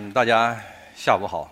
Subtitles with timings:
[0.00, 0.56] 嗯，大家
[0.94, 1.50] 下午好。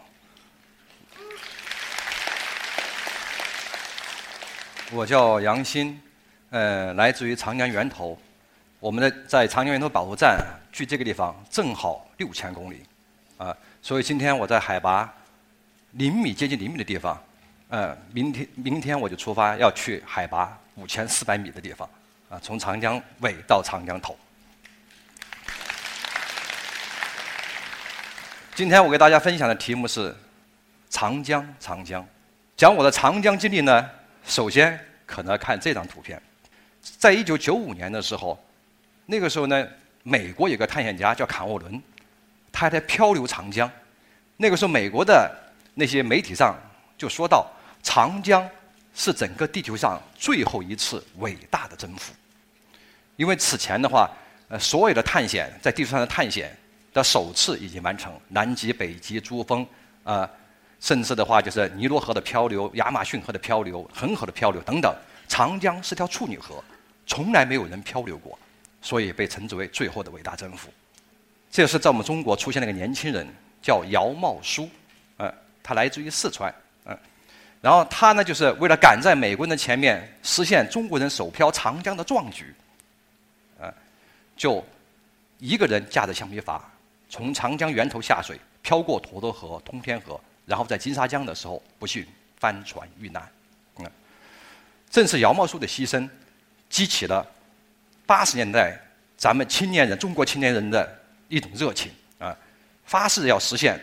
[4.93, 5.99] 我叫杨鑫，
[6.51, 8.17] 呃，来自于长江源头。
[8.79, 10.39] 我们的在长江源头保护站
[10.71, 12.85] 距这个地方正好六千公里，
[13.37, 15.13] 啊，所以今天我在海拔
[15.93, 17.21] 零米接近零米的地方，
[17.68, 21.89] 呃，明天明天我就出发要去海拔五千四百米的地方，
[22.29, 24.17] 啊，从长江尾到长江头。
[28.57, 30.17] 今天我给大家分享的题目是
[30.89, 32.03] 长江，长江。
[32.56, 33.87] 讲我的长江经历呢，
[34.25, 36.19] 首先可能要看这张图片，
[36.81, 38.42] 在一九九五年的时候。
[39.05, 39.69] 那个时候呢，
[40.03, 41.83] 美国有个探险家叫坎沃伦，
[42.51, 43.71] 他还在漂流长江。
[44.39, 45.31] 那个时候，美国的
[45.75, 46.57] 那些媒体上
[46.97, 47.47] 就说到，
[47.83, 48.48] 长江
[48.95, 52.15] 是整个地球上最后一次伟大的征服。
[53.17, 54.11] 因为此前的话，
[54.48, 56.57] 呃，所有的探险在地球上的探险
[56.97, 59.66] 的首次已经完成，南极、北极、珠峰，
[60.02, 60.28] 啊，
[60.80, 64.97] 甚至的话就是尼罗河的漂流、亚马逊河的漂流、恒河的漂流等等。
[65.28, 66.64] 长江是条处女河，
[67.06, 68.39] 从来没有人漂流过。
[68.83, 70.69] 所以被称之为最后的伟大征服。
[71.50, 73.27] 这是在我们中国出现了一个年轻人，
[73.61, 74.69] 叫姚茂书，
[75.17, 76.97] 呃，他来自于四川，嗯，
[77.61, 82.55] 然后他呢，就是为了赶在美国人的前面，实现中国人首漂长江的壮举，
[83.58, 83.74] 呃，
[84.36, 84.64] 就
[85.39, 86.61] 一个人驾着橡皮筏，
[87.09, 92.07] 从长江源头下水，漂过沱沱河、通天河，然后在金沙江的时候不幸
[92.39, 93.29] 翻船遇难，
[93.79, 93.91] 嗯，
[94.91, 96.09] 正是姚茂书的牺牲，
[96.69, 97.27] 激起了。
[98.05, 98.79] 八十年代，
[99.17, 102.37] 咱们青年人，中国青年人的一种热情啊，
[102.85, 103.81] 发誓要实现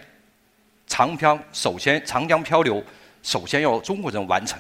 [0.88, 2.82] 长漂，首先长江漂流，
[3.22, 4.58] 首先要中国人完成，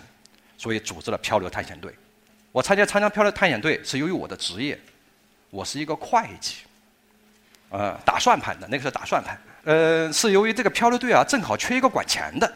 [0.57, 1.93] 所以组织了漂流探险队。
[2.51, 4.77] 我参加长江漂流探险队是由于我的职业，
[5.49, 6.57] 我是一个会计，
[7.73, 9.35] 呃，打算盘的，那个时候打算盘。
[9.63, 12.53] 呃，是由于这个漂流队啊，正好缺一个管钱的，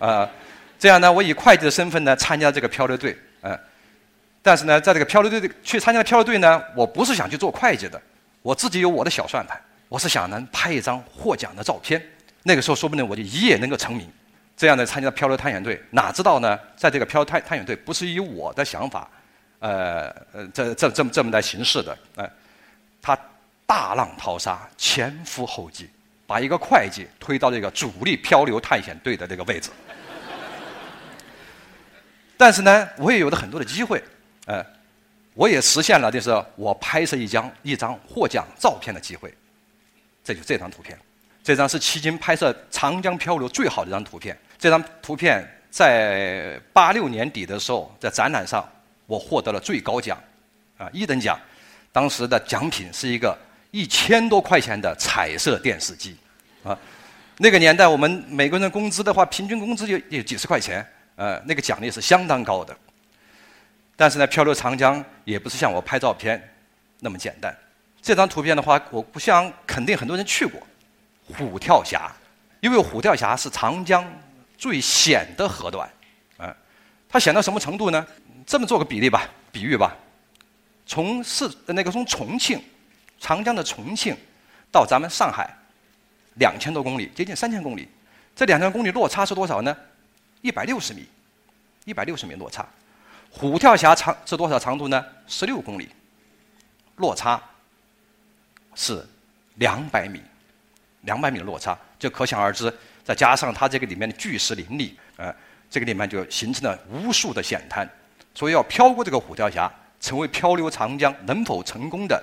[0.00, 0.28] 啊，
[0.76, 3.56] 这样呢，我以会计的身份呢，参加这个漂流队，嗯。
[4.42, 8.02] 但是呢，在这个漂流队去参加漂流队呢，我不是想去做会计的，
[8.42, 9.56] 我自己有我的小算盘，
[9.88, 12.02] 我是想能拍一张获奖的照片。
[12.42, 14.10] 那个时候说不定我就一夜能够成名。
[14.56, 16.58] 这样呢参加漂流探险队，哪知道呢？
[16.76, 19.08] 在这个漂流探探险队不是以我的想法，
[19.60, 22.28] 呃呃，这这这么这么来行事的，呃，
[23.00, 23.18] 他
[23.66, 25.88] 大浪淘沙，前赴后继，
[26.26, 29.70] 把一个会计推到这个主力漂流探险队的这个位置。
[32.36, 34.02] 但是呢，我也有了很多的机会。
[34.46, 34.64] 呃，
[35.32, 39.32] 我也实现了，就是我拍摄一张一张获奖照片的机会。
[40.22, 40.98] 这就这张图片，
[41.42, 44.38] 这张是迄今拍摄长江漂流最好的一张图片。
[44.58, 48.66] 这张图片在八六年底的时候，在展览上
[49.06, 50.18] 我获得了最高奖，
[50.76, 51.38] 啊，一等奖。
[51.92, 53.38] 当时的奖品是一个
[53.74, 56.16] 一千多块钱的彩色电视机，
[56.62, 56.78] 啊，
[57.38, 60.86] 那个年代我们每个人工资的话，平均工资就有几十块钱，
[61.16, 62.72] 呃，那个奖励是相当高的。
[63.96, 66.40] 但是呢，漂流长江也不是像我拍照片
[67.00, 67.52] 那么简单。
[68.00, 70.64] 这张图片的话，我不想肯定很多人去过
[71.36, 72.12] 虎跳峡，
[72.60, 74.08] 因为虎跳峡是长江
[74.56, 75.90] 最险的河段，
[76.38, 76.54] 嗯，
[77.08, 78.06] 它险到什么程度呢？
[78.46, 79.96] 这么做个比例吧，比喻吧，
[80.86, 82.62] 从是那个从重庆，
[83.18, 84.16] 长江的重庆
[84.70, 85.48] 到咱们上海，
[86.34, 87.88] 两千多公里，接近三千公里，
[88.34, 89.76] 这两千公里落差是多少呢？
[90.42, 91.06] 一百六十米，
[91.84, 92.66] 一百六十米落差。
[93.30, 95.04] 虎跳峡长是多少长度呢？
[95.26, 95.88] 十六公里，
[96.96, 97.42] 落差
[98.74, 99.04] 是
[99.54, 100.20] 两百米，
[101.00, 102.72] 两百米的落差就可想而知。
[103.02, 105.34] 再加上它这个里面的巨石林立，呃，
[105.68, 107.88] 这个里面就形成了无数的险滩。
[108.34, 109.70] 所以要漂过这个虎跳峡，
[110.00, 112.22] 成为漂流长江能否成功的，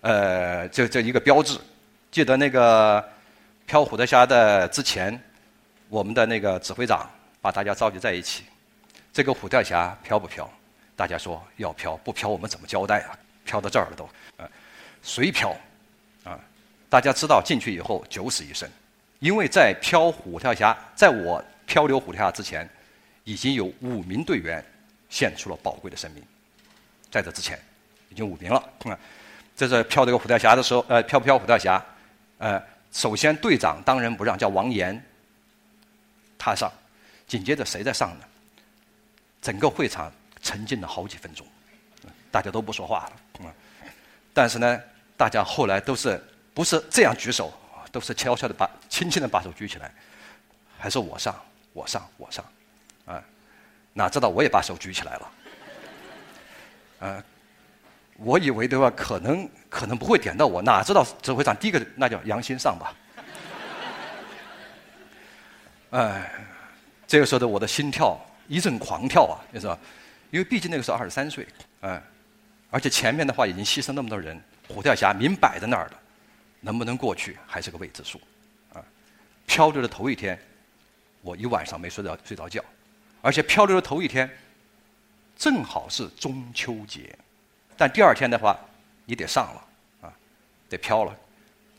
[0.00, 1.58] 呃，这这一个标志。
[2.10, 3.04] 记得那个
[3.66, 5.20] 漂虎跳峡的之前，
[5.88, 7.08] 我们的那个指挥长
[7.40, 8.44] 把大家召集在一起。
[9.12, 10.50] 这个虎跳峡漂不漂？
[10.94, 13.18] 大家说要漂，不漂我们怎么交代啊？
[13.44, 14.04] 漂到这儿了都，
[14.36, 14.48] 啊，
[15.02, 15.54] 谁漂？
[16.24, 16.40] 啊，
[16.88, 18.68] 大家知道进去以后九死一生，
[19.18, 22.68] 因为在漂虎跳峡，在我漂流虎跳峡之前，
[23.24, 24.64] 已经有五名队员
[25.08, 26.24] 献出了宝贵的生命，
[27.10, 27.58] 在这之前
[28.08, 28.58] 已经五名了。
[28.84, 28.98] 啊，
[29.56, 31.82] 在这是漂这个虎跳峡的时候，呃，漂不漂虎跳峡？
[32.38, 32.62] 呃，
[32.92, 35.02] 首先队长当仁不让，叫王岩，
[36.36, 36.70] 他上，
[37.26, 38.26] 紧接着谁在上呢？
[39.40, 40.12] 整个会场
[40.42, 41.46] 沉静了好几分钟，
[42.30, 43.10] 大家都不说话
[43.40, 43.54] 了。
[44.34, 44.80] 但是呢，
[45.16, 46.22] 大家后来都是
[46.52, 47.50] 不是这样举手，
[47.90, 49.90] 都是悄悄的把、轻轻的把手举起来，
[50.78, 51.34] 还是我上，
[51.72, 52.44] 我上，我上，
[53.06, 53.24] 啊，
[53.94, 55.32] 哪知道我也把手举起来了，
[57.00, 57.24] 啊，
[58.18, 62.94] 我以为的话可能可能不会点到我，哪知道指挥长第一个那叫杨鑫上吧，
[65.90, 66.30] 哎，
[67.06, 68.18] 这个时候的我的心跳
[68.48, 69.78] 一阵狂跳啊，你知道，
[70.30, 71.46] 因为毕竟那个时候二十三岁，
[71.82, 72.02] 哎，
[72.70, 76.00] 而且前面的话已经牺牲那么多人，虎跳峡明摆在那儿了，
[76.60, 78.20] 能不能过去还是个未知数，
[78.72, 78.82] 啊，
[79.46, 80.38] 漂流的头一天，
[81.20, 82.64] 我一晚上没睡着睡着觉，
[83.20, 84.30] 而且漂流的头一天，
[85.36, 87.14] 正好是中秋节，
[87.76, 88.58] 但第二天的话，
[89.04, 89.64] 你得上了，
[90.08, 90.12] 啊，
[90.68, 91.14] 得漂了，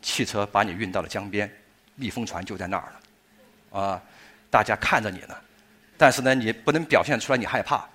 [0.00, 1.50] 汽车把你运到了江边，
[1.96, 3.80] 密封船就在那儿了。
[3.80, 4.02] 啊，
[4.50, 5.36] 大家看着你呢，
[5.96, 7.86] 但是呢，你不能表现出来你害怕，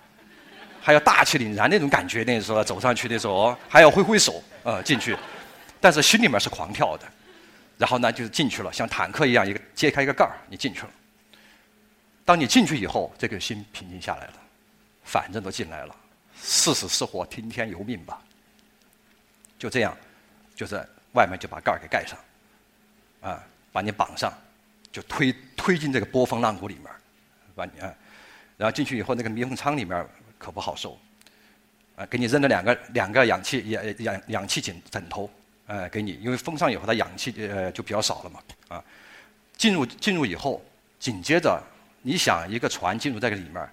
[0.81, 2.23] 还要大气凛然那种感觉。
[2.23, 5.17] 那时候走上去的时候，还要挥挥手，呃，进去，
[5.81, 7.07] 但是心里面是狂跳的。
[7.77, 10.89] 然后呢，就是进去了，像坦克一样，一个揭开一个盖儿，你进去了。
[12.23, 14.33] 当你进去以后，这个心平静下来了，
[15.03, 15.95] 反正都进来了，
[16.43, 18.21] 是死是活，听天由命吧。
[19.57, 19.97] 就这样，
[20.55, 20.75] 就是
[21.13, 22.19] 外面就把盖儿给盖上，
[23.21, 23.41] 啊，
[23.71, 24.31] 把你绑上。
[24.91, 26.85] 就推推进这个波峰浪谷里面，
[27.55, 27.91] 把你啊，
[28.57, 30.07] 然后进去以后，那个密封舱里面
[30.37, 30.95] 可不好受，
[31.95, 35.27] 啊，给你扔了两个两个氧气氧氧氧气枕枕头，
[35.65, 38.85] 呃，给你，因为封上以后，它氧气呃就比较少了嘛，啊，
[39.57, 40.63] 进入进入以后，
[40.99, 41.59] 紧接着
[42.03, 43.67] 你想一个船进入这个里面，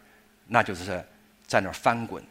[0.46, 1.04] 那就是
[1.46, 2.24] 在那儿翻滚，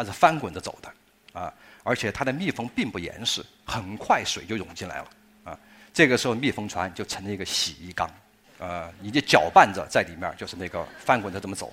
[0.00, 1.52] 它是翻滚着走的，啊，
[1.82, 5.08] 而且它的密封并不严实，很快水就涌进来了，
[5.44, 5.58] 啊，
[5.92, 8.10] 这个时候密封船就成了一个洗衣缸。
[8.58, 11.70] 呃，你就搅拌着在里面，就是那个翻滚着这么走，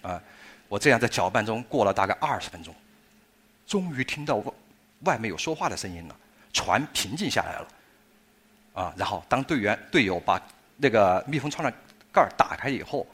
[0.00, 0.18] 啊，
[0.68, 2.74] 我这样在搅拌中过了大概二十分钟，
[3.66, 4.52] 终于听到外
[5.00, 6.16] 外面有说话的声音了，
[6.54, 7.68] 船平静下来了，
[8.72, 10.40] 啊，然后当队员队友把
[10.78, 11.70] 那个密封舱的
[12.10, 13.06] 盖打开以后，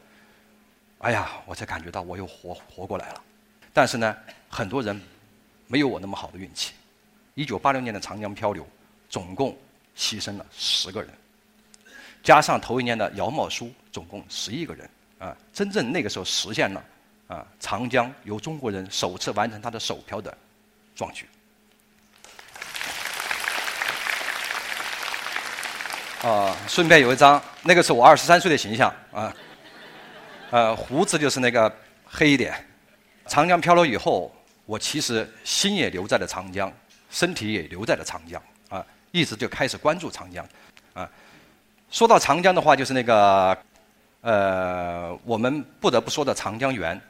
[0.98, 3.22] 哎呀，我才感觉到我又活活过来了，
[3.72, 4.14] 但是呢，
[4.48, 5.00] 很多人
[5.66, 6.74] 没有我那么好的运气，
[7.34, 8.66] 一九八六年的长江漂流，
[9.08, 9.56] 总共
[9.96, 11.10] 牺牲了十个人。
[12.22, 14.88] 加上头一年的姚茂书，总共十一个人
[15.18, 16.84] 啊，真正那个时候实现了
[17.28, 20.36] 啊，长江由中国人首次完成它的首漂的
[20.94, 21.26] 壮举。
[26.22, 29.34] 啊，顺便有一张，那个是我二十三岁的形象啊，
[30.50, 32.64] 呃，胡子就是那个黑一点。
[33.26, 34.34] 长江漂流以后，
[34.66, 36.72] 我其实心也留在了长江，
[37.10, 40.46] 身体也留在了长江啊，一直就开始关注长江
[40.94, 41.08] 啊。
[41.90, 43.56] 说到长江的话，就是那个，
[44.22, 47.00] 呃，我们不得不说的长江源。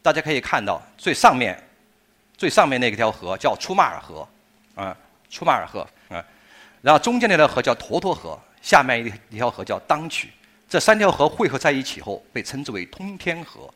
[0.00, 1.60] 大家可以看到，最上面，
[2.36, 4.26] 最上面那条河叫出马尔河，
[4.76, 4.96] 啊，
[5.28, 6.24] 出马尔河，啊，
[6.80, 10.30] 然后中间那条河叫沱沱河，下面一一条河叫当曲。
[10.68, 13.68] 这三条河汇合在一起后，被称之为通天河，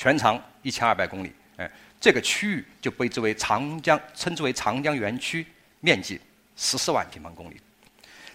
[0.00, 1.70] 全长一千二百公里，哎，
[2.00, 5.46] 这个区域就被之为长江，称之为长江源区，
[5.80, 6.18] 面积
[6.56, 7.60] 十四万平方公里。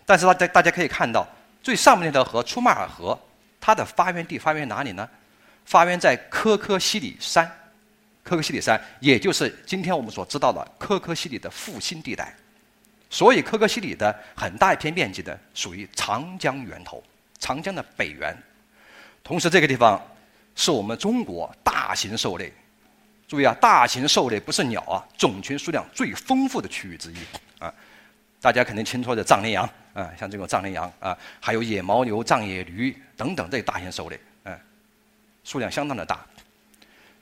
[0.05, 1.27] 但是大家大家可以看到，
[1.63, 3.19] 最上面那条河出马尔河，
[3.59, 5.09] 它的发源地发源于哪里呢？
[5.65, 7.51] 发源在科科西里山，
[8.21, 12.31] 科科西里山，也就是今天我们所知道的科科西里的复兴地带。
[13.09, 17.03] 所以科科西里的很大一片面积的属于长江源头，
[17.39, 18.37] 长江的北源。
[19.23, 19.99] 同时，这个地方
[20.55, 22.51] 是我们中国大型兽类，
[23.27, 27.17] 注意啊，大型兽类不是鸟啊，种群数量最丰富的区域之一
[27.59, 27.73] 啊。
[28.41, 29.69] 大家肯定听说的藏羚羊。
[29.95, 34.59] 啊，像这种藏羚羊啊，还有野牦牛、藏野驴等等这些大型兽类，嗯，
[35.45, 36.19] 数量相当的大。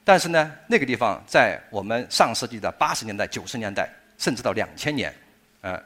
[0.02, 3.88] 但是呢，那个地方在我们上世纪的八十年代、九十年代，
[4.18, 5.14] 甚至到两千年，
[5.60, 5.80] 呃，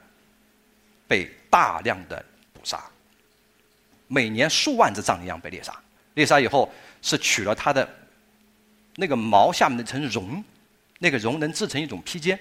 [1.06, 2.24] 被大量的
[2.54, 2.82] 捕杀，
[4.06, 5.78] 每年数万只藏羚羊被猎杀。
[6.14, 7.88] 猎杀以后是取了它的
[8.96, 10.42] 那个毛下面那层绒，
[10.98, 12.38] 那个绒能制成一种披肩，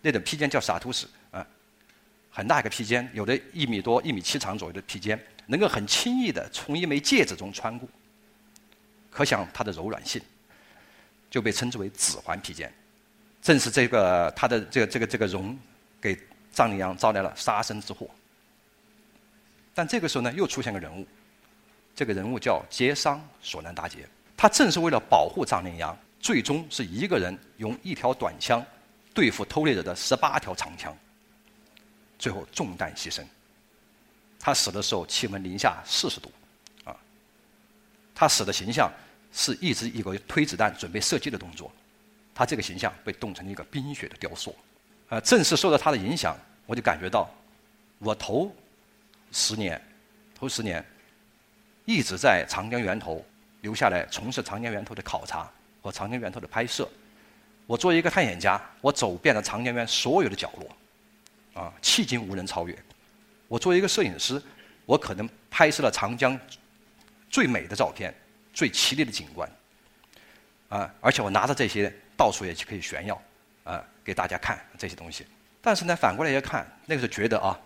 [0.00, 1.06] 那种披肩叫沙图什。
[2.34, 7.86] 很大一个披肩，有的一米多、一米七长左右的披肩，能够很轻易的从一枚戒指中穿过，
[9.10, 10.18] 可想它的柔软性，
[11.30, 12.72] 就被称之为指环披肩。
[13.42, 15.54] 正是这个它的这个这个这个绒，
[16.00, 16.18] 给
[16.50, 18.08] 藏羚羊招来了杀身之祸。
[19.74, 21.06] 但这个时候呢，又出现个人物，
[21.94, 28.64] 这个人物叫杰桑索南达杰，他正是为了保护藏羚羊，最终是一个人用一条短枪
[29.12, 30.96] 对付偷猎者的十八条长枪。
[32.18, 33.22] 最后中弹牺牲。
[34.38, 36.32] 他死的时候气温零下四十度，
[36.84, 36.96] 啊，
[38.14, 38.90] 他死的形象
[39.32, 41.70] 是一直一个推子弹准备射击的动作，
[42.34, 44.56] 他这个形象被冻成了一个冰雪的雕塑。
[45.10, 47.30] 呃，正是受到他的影响，我就感觉到，
[47.98, 48.52] 我头
[49.30, 49.80] 十年，
[50.34, 50.84] 头十年
[51.84, 53.24] 一直在长江源头
[53.60, 56.88] 留下来从事长江源头的考察和长江源头的拍摄。
[57.66, 60.76] 我作为一个探险家，我走遍了长江源所有的角落。
[61.62, 62.74] 啊，迄今无人超越。
[63.46, 64.42] 我作为一个摄影师，
[64.86, 66.38] 我可能拍摄了长江
[67.28, 68.14] 最美的照片、
[68.54, 69.46] 最绮丽的景观，
[70.70, 73.20] 啊，而且我拿着这些到处也可以炫耀，
[73.64, 75.26] 啊，给大家看这些东西。
[75.60, 77.60] 但是呢，反过来一看，那个时候觉得啊，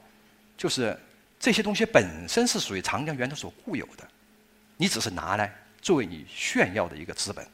[0.57, 0.99] 就是
[1.47, 4.05] 这些东西本身是属于长江源头所固有的，
[4.77, 7.47] 你只是拿来作为你炫耀的一个资本。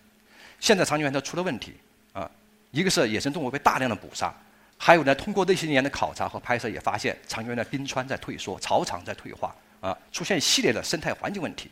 [0.59, 1.75] 现在长江源头出了问题，
[2.15, 2.31] 啊，
[2.71, 4.35] 一个是野生动物被大量的捕杀，
[4.79, 11.71] 还有呢，通过那些年的考察和拍摄，也发现长江源的冰川在退缩，草场在退化，啊，出现一系列的生态环境问题。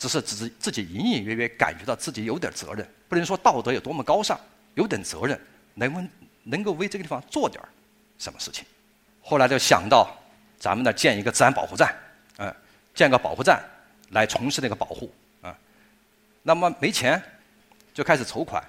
[0.00, 4.36] 只是只是自己隐隐约约感觉到自己有点责任，不能说道德有多么高尚，
[4.74, 5.40] 有点责任，
[5.74, 6.10] 能能
[6.42, 7.62] 能够为这个地方做点
[8.18, 8.64] 什么事情。
[9.22, 10.12] 后来就想到
[10.60, 11.92] 咱们呢建一个自然保护站，
[12.36, 12.54] 嗯，
[12.94, 13.60] 建个保护站
[14.10, 15.12] 来从事那个保护，
[15.42, 15.58] 啊，
[16.44, 17.20] 那么没钱。
[17.92, 18.62] 就开始筹款，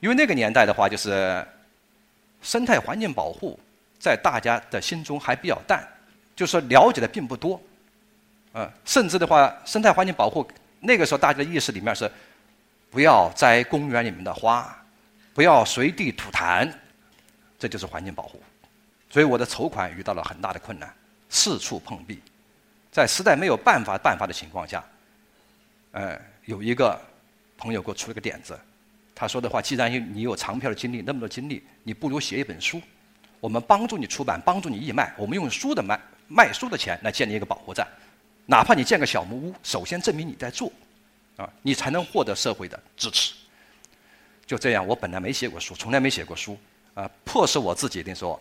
[0.00, 1.46] 因为那个年代的话，就是
[2.42, 3.58] 生态环境保护
[4.00, 5.86] 在大家的心中还比较淡，
[6.34, 7.58] 就说了解的并不多，
[8.54, 10.46] 嗯，甚至的话，生态环境保护
[10.80, 12.10] 那个时候大家的意识里面是
[12.90, 14.76] 不要摘公园里面的花，
[15.32, 16.70] 不要随地吐痰，
[17.60, 18.42] 这就是环境保护。
[19.08, 20.92] 所以我的筹款遇到了很大的困难，
[21.32, 22.20] 四处碰壁，
[22.92, 24.84] 在实在没有办法办法的情况下，
[25.90, 26.96] 呃，有一个。
[27.58, 28.58] 朋友给我出了个点子，
[29.14, 32.82] 他说的话：“既然你有长篇的经历，那么多经历，你不如写一本书，
[33.38, 35.96] 我们帮助你出版，帮助你义卖，我们用书的卖
[36.26, 37.86] 卖书的钱来建立一个保护站，
[38.46, 40.72] 哪怕你建个小木屋，首先证明你在做，
[41.36, 43.32] 啊，你才能获得社会的支持。”
[44.44, 46.58] 就这样，我本来没写过书，从来没写过书，
[46.94, 48.40] 啊，迫使我自己的说，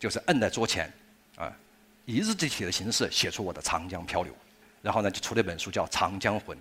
[0.00, 0.90] 就是摁在桌前，
[1.36, 1.54] 啊，
[2.04, 4.32] 以日记体的形式写出我的长江漂流，
[4.82, 6.56] 然后呢，就出了一本书叫《长江魂》，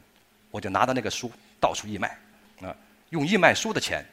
[0.50, 1.32] 我就拿着那个书。
[1.62, 2.18] 到处义卖，
[2.62, 2.76] 啊，
[3.12, 4.04] 用义卖书的钱，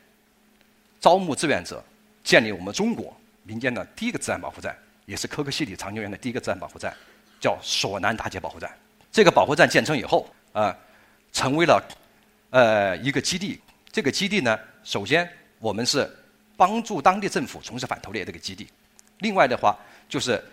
[1.00, 1.82] 招募志愿者，
[2.23, 6.94] 建立我们中国民间的第一个自然保护站，也是可可西里长江源的第一个自然保护站，
[7.40, 8.70] 叫索南大街保护站。
[9.11, 10.76] 这个保护站建成以后，啊，
[11.32, 11.82] 成为了
[12.50, 13.58] 呃一个基地。
[13.90, 15.26] 这个基地呢，首先
[15.58, 16.06] 我们是
[16.54, 18.68] 帮助当地政府从事反偷猎这个基地，
[19.20, 19.75] 另外的话
[20.06, 20.44] 就是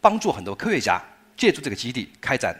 [0.00, 1.02] 帮助很多科学家
[1.36, 2.58] 借助这个基地开展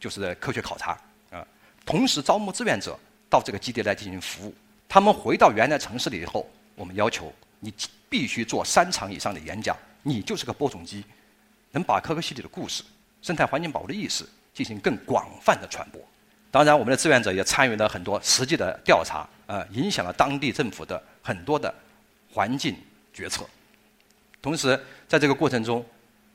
[0.00, 0.98] 就是科学考察
[1.30, 1.46] 啊。
[1.84, 2.98] 同时招募志愿者
[3.30, 4.54] 到这个基地来进行服务。
[4.88, 7.72] 他们回到原来城市里以后，我们要求你
[8.08, 11.04] 必须做三场以上的演讲，你就是个播种机，
[11.70, 12.82] 能把可可西里的故事、
[13.22, 16.00] 生态环境保护的意识进行更广泛的传播。
[16.50, 21.74] 当然，我们的志愿者也参与了很多实际的调查，呃，影响了当地政府的很多的
[22.30, 22.76] 环境
[23.14, 23.48] 决策。
[24.42, 25.82] 同时，在这个过程中，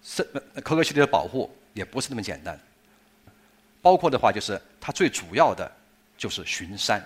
[0.07, 0.25] 生
[0.63, 2.57] 可可西里的保护也不是那么简单。
[3.81, 5.69] 包括的话，就是它最主要的
[6.17, 7.03] 就是巡山，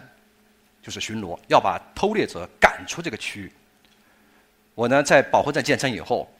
[0.83, 3.51] 就是巡逻，要把偷猎者赶出这个区域。
[4.75, 6.31] 我呢，在保护站建成以后，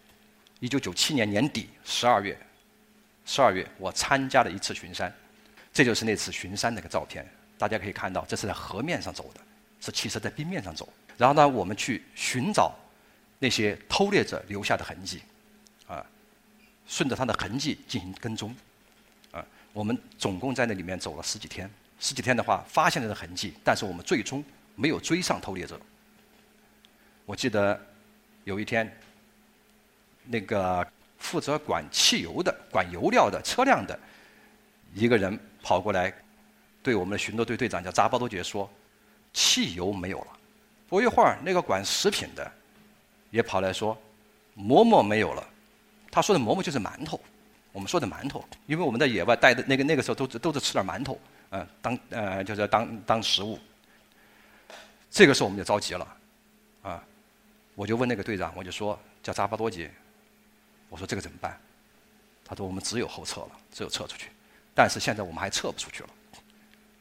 [0.59, 2.37] 一九九七年年底十二月，
[3.25, 5.11] 十二月我参加了一次巡山，
[5.73, 7.27] 这就是那次巡山那个照片。
[7.57, 9.41] 大家可以看到，这是在河面上走的，
[9.79, 10.87] 是汽车在冰面上走。
[11.17, 12.73] 然后呢，我们去寻找
[13.37, 15.21] 那些偷猎者留下的痕迹，
[16.91, 18.53] 顺着他的痕迹进行跟踪。
[19.31, 24.43] 啊我们总共在那里面走了十几天，十几天的话发现了的痕迹，但是我们最终
[24.75, 25.79] 没有追上偷猎者。
[27.25, 27.79] 我记得
[28.43, 28.93] 有一天，
[30.25, 30.85] 那个
[31.17, 33.97] 负责管汽油的、管油料的车辆的
[34.93, 36.13] 一个人跑过来，
[36.83, 38.69] 对我们的巡逻队队长叫扎巴多杰说
[39.31, 40.27] ：“汽油没有了。”
[40.89, 42.51] 不一会儿，那个管食品的
[43.29, 43.97] 也跑来说
[44.53, 45.47] ：“馍馍没有了。”
[46.11, 47.19] 他说的馍馍就是馒头。
[47.73, 51.17] 我们说的馒头，因为我们在野外带的那个那个时候都都是吃点馒头，
[51.51, 53.57] 嗯，当呃就是当当食物。
[55.09, 56.17] 这个时候我们就着急了，
[56.81, 57.01] 啊，
[57.75, 59.89] 我就问那个队长，我就说叫扎巴多杰，
[60.89, 61.57] 我说这个怎么办？
[62.43, 64.27] 他说我们只有后撤了，只有撤出去。
[64.75, 66.09] 但是现在我们还撤不出去了，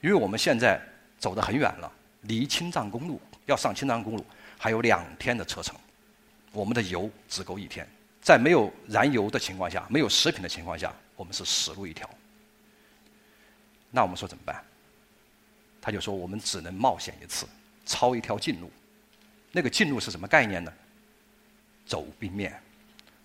[0.02, 0.80] 因为我们现在
[1.18, 1.90] 走得很远了，
[2.20, 4.24] 离青藏公路要上青藏公路
[4.56, 5.74] 还有两天的车程，
[6.52, 7.84] 我们的油只够一天。
[8.22, 12.08] 在没有燃油的情况下，没有食品的情况下，我们是死路一条。
[13.90, 14.62] 那我们说怎么办？
[15.80, 17.46] 他就说我们只能冒险一次，
[17.86, 18.70] 抄一条近路。
[19.50, 20.72] 那个近路是什么概念呢？
[21.86, 22.60] 走冰面，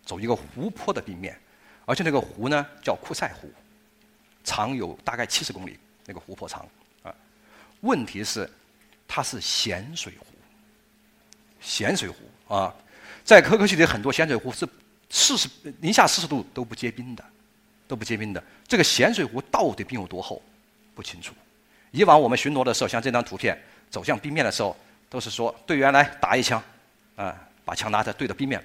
[0.06, 1.38] 走一个湖泊的冰面，
[1.86, 3.52] 而且那个湖呢叫库塞湖，
[4.46, 6.68] 长有大概七十公里，那个湖泊长
[7.04, 7.14] 啊。
[7.82, 8.50] 问题是
[9.08, 10.26] 它是咸水湖，
[11.60, 12.74] 咸水湖啊，
[13.26, 14.66] 在可可西里很多咸水湖是。
[15.10, 15.50] 四十
[15.82, 17.24] 零下四十度都不结冰的，
[17.88, 18.44] 都不结冰的。
[18.68, 20.42] 这个咸水湖到底冰有多厚，
[20.94, 21.34] 不清楚。
[21.92, 23.58] 以往我们巡逻的时候，像这张图片，
[23.90, 24.76] 走向冰面的时候，
[25.10, 26.62] 都是说队员来打一枪，
[27.16, 28.62] 啊，把枪拿着对着冰面，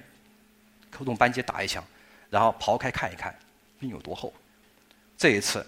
[0.89, 1.83] 扣动扳机打一枪，
[2.29, 3.33] 然后刨开看一看，
[3.79, 4.33] 冰有多厚。
[5.17, 5.65] 这一次，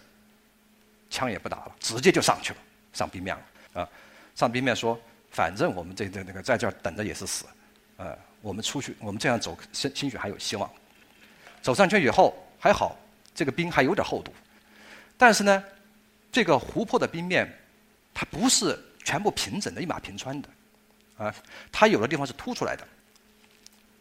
[1.09, 2.59] 枪也不打了，直接就上去了，
[2.91, 3.89] 上冰面了啊！
[4.35, 4.99] 上冰面说，
[5.29, 7.45] 反正我们这这那个在这儿等着也是死，
[7.97, 10.69] 呃，我们出去，我们这样走，兴兴许还有希望。
[11.61, 12.93] 走上去以后还好，
[13.33, 14.33] 这个冰还有点厚度，
[15.17, 15.63] 但是呢，
[16.29, 17.49] 这个湖泊的冰面，
[18.13, 20.49] 它不是全部平整的一马平川的，
[21.17, 21.33] 啊，
[21.71, 22.85] 它有的地方是凸出来的，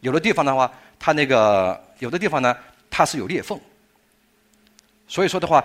[0.01, 2.59] 有的地方的话，它那个有的地方呢，
[2.91, 3.59] 它是有裂缝。
[5.07, 5.65] 所以说的话，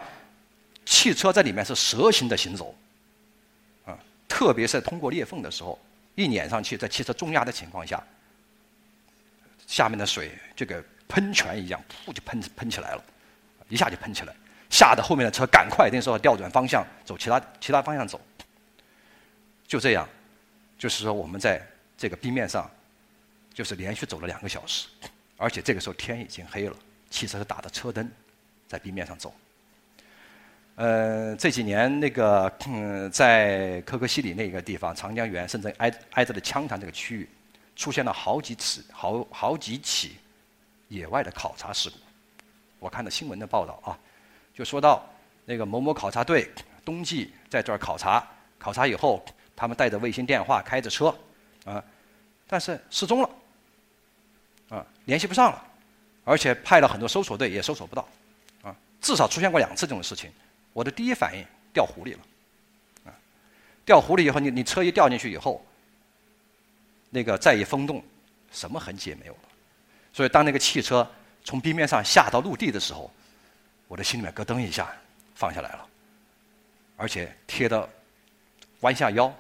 [0.86, 2.76] 汽车在里面是蛇形的行走，
[3.86, 5.80] 啊，特别是通过裂缝的时候，
[6.14, 8.06] 一碾上去，在汽车重压的情况下，
[9.68, 13.04] 下面的水这个喷泉一样，噗就喷喷起来了，
[13.70, 14.34] 一下就喷起来，
[14.72, 18.20] 吓得后面的车赶快那时候调转方向走其他其他方向走，
[19.68, 20.10] 就这样，
[20.80, 21.62] 就是说我们在
[21.96, 22.68] 这个冰面上，
[23.54, 24.88] 就是连续走了两个小时，
[25.38, 26.76] 而且这个时候天已经黑了，
[27.12, 28.10] 汽车是打的车灯。
[28.70, 29.34] 在冰面上走。
[30.76, 37.30] 呃，这几年那个嗯，在可可西里那个地方，长江源甚至挨挨着的羌塘这个区域，
[37.78, 40.18] 出现了好几次、好好几起
[40.90, 41.96] 野外的考察事故。
[42.80, 43.98] 我看到新闻的报道啊，
[44.54, 45.06] 就说到
[45.46, 46.52] 那个某某考察队
[46.84, 49.24] 冬季在这儿考察，考察以后，
[49.56, 51.16] 他们带着卫星电话开着车
[51.66, 51.82] 啊，
[52.48, 53.30] 但是失踪了，
[54.70, 55.64] 啊，联系不上了，
[56.26, 58.02] 而且派了很多搜索队也搜索不到。
[58.64, 60.32] 啊至少出现过两次这种事情，
[60.74, 62.20] 我的第一反应掉湖里了，
[63.06, 63.14] 啊，
[63.86, 65.64] 掉湖里以后，你你车一掉进去以后，
[67.10, 68.04] 那个再一风动，
[68.52, 69.40] 什么痕迹也没有了。
[70.14, 71.10] 所以当那个汽车
[71.44, 73.12] 从冰面上下到陆地的时候，
[73.88, 74.92] 我的心里面咯噔一下，
[75.36, 75.88] 放下来了，
[76.96, 77.88] 而且贴的
[78.82, 79.34] 弯下腰，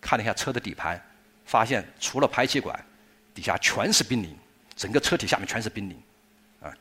[0.00, 1.00] 看了一下车的底盘，
[1.44, 2.78] 发现除了排气管，
[3.34, 4.36] 底下全是冰凌，
[4.76, 5.96] 整个车体下面全是冰凌。
[6.60, 6.72] 啊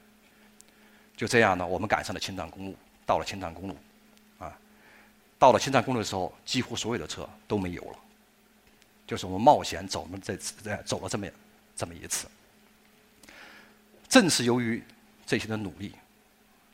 [1.17, 2.75] 就这样呢，我们赶上了青藏公路，
[3.05, 3.75] 到了青藏公路，
[4.37, 4.57] 啊，
[5.37, 7.99] 到了青藏公路的时候，几乎所有的车都没有了，
[9.09, 10.53] 就是我们冒险走了这次，
[10.85, 11.27] 走了这么
[11.75, 12.27] 这么一次。
[14.07, 14.83] 正是由于
[15.25, 15.95] 这些的努力，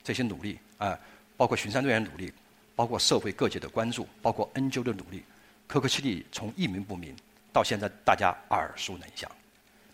[0.04, 1.00] 这些努力啊，
[1.38, 2.34] 包括巡山队员努力，
[2.76, 5.24] 包括社会各界的关注，包括 NGO 的努力，
[5.65, 7.15] 可可西里从一名不名
[7.54, 9.32] 到现在大家耳熟能详，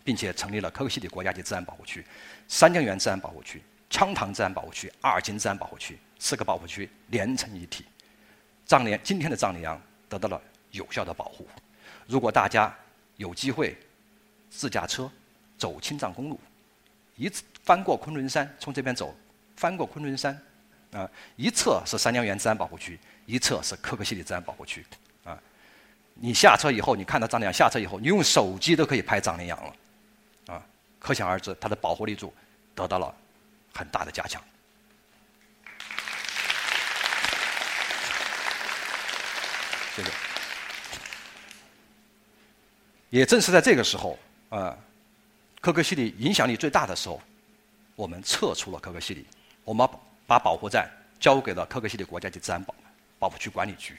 [0.02, 2.04] 并且成立了可可西里国家级自然保护区、
[2.48, 3.62] 三江源自然保护区。
[3.88, 7.84] 羌塘自然保护区、阿尔金自然保护区四个保护区连成一体，
[8.66, 11.46] 藏羚今天的藏羚羊得到了有效的保护。
[12.06, 12.74] 如果大家
[13.16, 13.78] 有机会
[14.50, 15.10] 自驾车
[15.58, 16.40] 走青藏公路，
[17.16, 19.14] 一次翻过昆仑山，从这边走，
[19.56, 20.40] 翻过昆仑山，
[20.92, 24.84] 啊，一侧是三江源自然保护区，一侧是可可西里自然保护区，
[25.24, 25.38] 啊，
[26.14, 30.62] 你下车以后，你看到藏羚羊下车以后，你用手机都可以拍藏羚羊了，啊，
[30.98, 32.32] 可想而知，它的保护力度
[32.74, 33.14] 得到了。
[33.74, 34.42] 很大的加强。
[39.96, 40.10] 谢谢，
[43.12, 44.74] 也正是在这个时候，啊，
[45.60, 47.20] 可可西里影响力最大的时候，
[47.94, 49.26] 我们撤出了可可西里，
[49.64, 49.86] 我们
[50.26, 52.74] 把保护站交给了可可西里国家级自然保
[53.18, 53.98] 保护区管理局，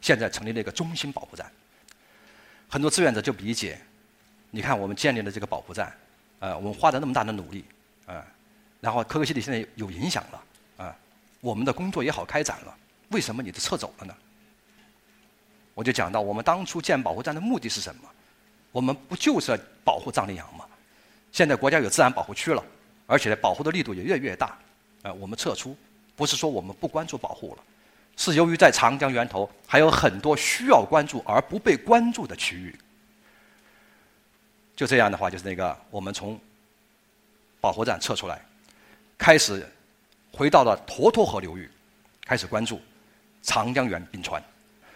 [0.00, 1.50] 现在成立了一个中心保护站。
[2.68, 3.76] 很多志愿者就理解，
[4.52, 5.92] 你看我们建立了这个保护站，
[6.38, 7.64] 呃，我们花了那么大的努力，
[8.06, 8.24] 啊。
[8.80, 10.44] 然后可可西里现在有影响了，
[10.84, 10.96] 啊，
[11.40, 14.14] 我们的工作也好开展了，为什么你就撤走了呢？
[15.74, 18.08] 我就讲到，我们当初建保护站的目的是什么？
[18.74, 20.64] 我们不就是要保护藏羚羊吗？
[21.30, 22.60] 现在国家有自然保护区了，
[23.06, 24.58] 而且保护的力度也越来越大，
[25.02, 25.76] 啊，我们撤出，
[26.16, 27.62] 不是说我们不关注保护了，
[28.16, 32.76] 是由于在长江源头还有很多需要关注而不被关注的区域。
[34.74, 36.36] 就这样的话，就是那个我们从
[37.60, 38.42] 保护站撤出来。
[39.16, 39.64] 开始
[40.32, 41.70] 回到了沱沱河流域，
[42.24, 42.80] 开始关注
[43.40, 44.42] 长江源冰川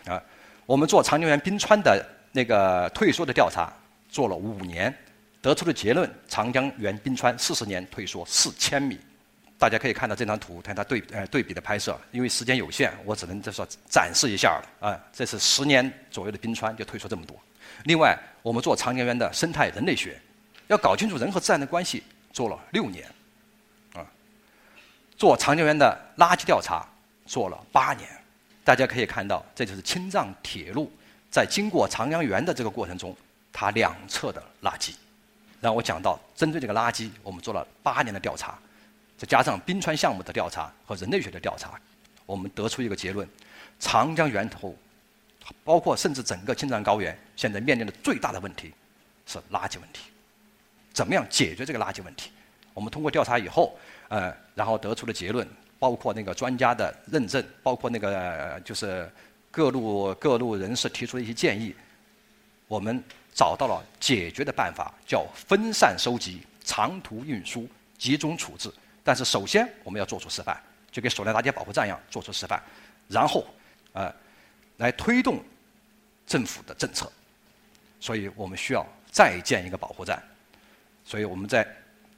[0.06, 0.20] 啊。
[0.66, 3.72] 我们做长江源冰川的那个退缩的调查，
[4.08, 4.94] 做了五年，
[5.40, 8.98] 得出的结论：长江源冰川四十年退缩四千米。
[9.58, 11.98] 大家可以看到这张图，看它对呃对比的拍摄。
[12.12, 15.00] 因为时间有限，我只能就说展示一下了啊。
[15.12, 17.36] 这是十年左右的冰川就退缩这么多。
[17.84, 20.20] 另外，我们做长江源的生态人类学，
[20.68, 23.04] 要搞清楚人和自然的关系，做了六年。
[23.94, 24.06] 啊
[25.16, 26.86] 做长江源的垃圾调查
[27.26, 28.08] 做了八年，
[28.62, 30.88] 大家可以看到，这就是青藏铁路
[31.30, 33.16] 在经过长江源的这个过程中，
[33.52, 34.94] 它两侧的垃圾。
[35.60, 38.58] 然后我讲到，针对这个垃圾，我们做了八年的调查，
[39.16, 41.78] 再加上冰川项目的调查和人类学的调查，
[42.26, 43.28] 我们得出一个结论：
[43.80, 44.74] 长江源头，
[45.64, 48.72] 包括甚至整个青藏高原，现在面临的最大的问题
[49.26, 50.10] 是垃圾问题。
[50.92, 52.30] 怎么样解决这个垃圾问题？
[52.74, 53.78] 我们通过调查以后。
[54.10, 55.46] 呃，然后得出的结论，
[55.78, 59.06] 包括那个专家的认证，包括那个就是
[59.50, 61.74] 各路各路人士提出的一些建议，
[62.66, 63.02] 我们
[63.34, 68.72] 找到了解决的办法，叫分散收集、长途运输、集中处置。
[69.02, 72.62] 但是首先我们要做出示范，就跟首辆垃圾保护站一样做出示范，
[73.08, 73.46] 然后
[73.92, 74.12] 呃
[74.76, 75.42] 来推动
[76.26, 77.11] 政府的政策。
[78.00, 80.22] 所以我们需要再建一个保护站。
[81.04, 81.66] 所以我们在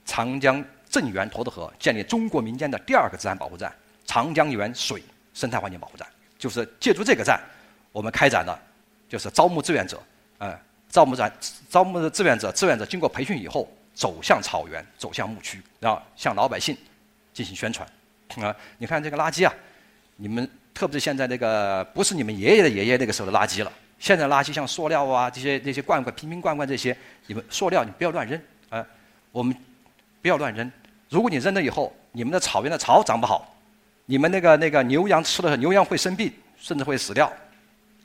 [0.05, 0.64] 长江。
[0.90, 3.73] 镇源沱沱河建立中国民间的第二个自然保护站——
[4.05, 5.01] 长江源水
[5.33, 6.05] 生态环境保护站，
[6.40, 7.38] 就是借助这个站，
[7.92, 8.59] 我们开展了，
[9.11, 10.03] 就是招募志愿者，
[10.38, 11.31] 呃，招募站
[11.68, 16.74] 招募的志愿者，志愿者经过培训以后，走向草原，走向牧区，然后向老百姓
[17.35, 17.87] 进行宣传。
[18.42, 19.53] 啊，你看这个垃圾啊，
[20.16, 28.87] 你们特别是现在那个不是你们爷爷的爷爷那个时候的垃圾了，现在垃圾像塑料啊这些这些罐罐瓶瓶罐罐这些，你们塑料你不要乱扔啊，
[29.31, 29.55] 我们
[30.22, 30.72] 不要乱扔。
[31.11, 33.55] 如果你扔了以后，你们的草原的草长不好，
[34.11, 37.33] 你们那个那个牛羊吃了，牛羊会生病，甚至会死掉，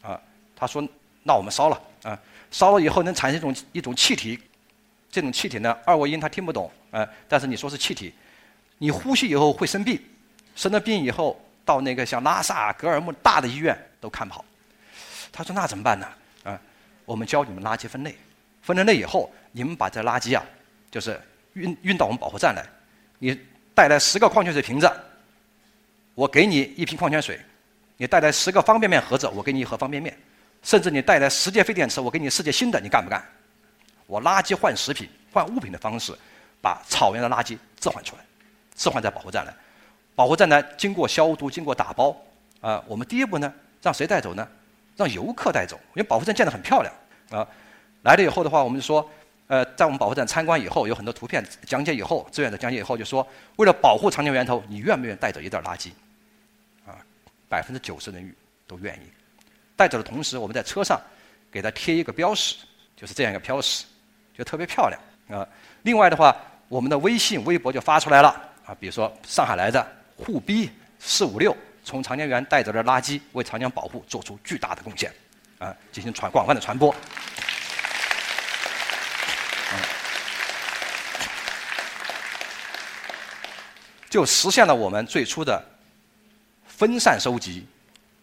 [0.03, 0.21] 啊，
[0.55, 0.87] 他说，
[1.23, 2.19] 那我们烧了啊，
[2.51, 4.39] 烧了以后能产生一种一种气体，
[5.09, 8.13] 这种气体呢，二维音他听不懂啊，但是你说是气体，
[8.77, 9.99] 你呼吸以后会生病，
[10.55, 14.45] 生了病以后到那个像拉萨、格尔木大的医院都看不好，
[15.31, 16.07] 他说那怎么办呢？
[16.43, 16.61] 啊，
[17.05, 18.15] 我们教你们垃圾分类，
[18.61, 20.45] 分了类以后，你们把这垃圾啊，
[20.91, 21.19] 就是
[21.53, 22.63] 运运到我们保护站来。
[23.17, 23.35] 你
[23.73, 24.87] 带来十个矿泉水瓶子，
[26.15, 27.35] 我给你一瓶矿泉水；
[27.97, 30.13] 你带来十个方便面盒子，我给你一盒方便面；
[30.63, 33.23] 甚至你带来十节废电池，我给你四节新的，你干不干？
[34.07, 36.17] 我垃圾换食品、换物品的方式，
[36.61, 38.21] 把草原的垃圾置换出来，
[38.75, 39.53] 置换在保护站来。
[40.15, 42.15] 保护站呢，经过消毒、经过打包，
[42.61, 44.47] 啊，我们第一步呢，让谁带走呢？
[44.95, 46.93] 让游客带走，因为保护站建得很漂亮
[47.29, 47.45] 啊。
[48.03, 49.07] 来了以后的话，我们就说。
[49.47, 55.91] 呃，在我们保护站参观以后，有很多图片讲解以后，志愿者讲解以后就说，为了保护长江源头，你愿不愿意带走一袋垃圾？
[57.55, 58.35] 百分之九十的人
[58.67, 59.09] 都愿意。
[59.77, 60.99] 带走的同时，我们在车上
[61.49, 62.57] 给他贴一个标识，
[62.97, 63.85] 就是这样一个标识，
[64.37, 65.47] 就特别漂亮啊。
[65.83, 66.35] 另外的话，
[66.67, 68.27] 我们的微信、微博就发出来了
[68.65, 69.87] 啊，比如说上海来的
[70.17, 75.09] 沪 B 四五六从长江源带走的垃圾，为长江保护做出巨大的贡献，
[75.57, 76.93] 啊，进行传广泛的传播。
[84.09, 85.63] 就实现了我们最初的
[86.75, 87.65] 分散收集、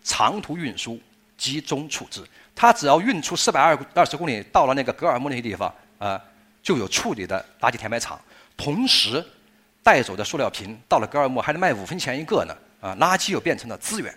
[0.05, 1.01] 长途运输、
[1.38, 2.23] 集中处置。
[2.55, 6.23] 它只要运出四百二二十公里，到了那个格尔木那些地方，啊，
[6.62, 8.21] 就有处理的垃圾填埋场。
[8.55, 9.25] 同时，
[9.83, 12.55] 带走的塑料瓶到了格尔木还能卖五分钱一个呢，
[12.87, 14.15] 啊，垃圾又变成了资源。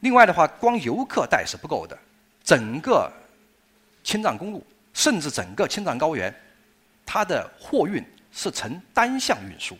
[0.00, 1.96] 另外的话，光游客带是不够的，
[2.42, 3.12] 整个
[4.02, 6.34] 青藏公路，甚至整个青藏高原，
[7.04, 9.76] 它的货运是呈单向运输。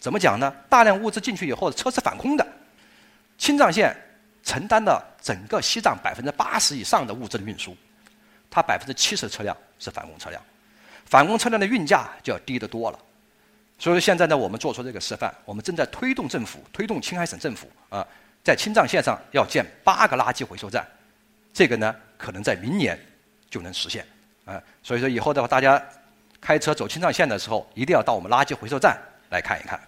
[0.00, 0.52] 怎么讲呢？
[0.68, 2.44] 大量物资进去以后，车是反空的。
[3.42, 3.92] 青藏线
[4.44, 7.76] 承担了整个西藏百分之八十以上的物资的运输，
[8.48, 10.40] 它百分之七十的车辆是反空车辆，
[11.06, 12.98] 反空车辆的运价就要低得多了。
[13.80, 18.06] 所以说现在呢，我们做出这个示范，我们正在推动政府，推动青海省政府啊，
[18.44, 20.86] 在青藏线上要建八个垃圾回收站，
[21.52, 22.96] 这个呢，可能在明年
[23.50, 24.06] 就能实现
[24.44, 24.62] 啊。
[24.84, 25.84] 所以说以后的话，大家
[26.40, 28.96] 开车走青藏线的时候，一定要到我们垃圾回收站
[29.30, 29.80] 来看一看。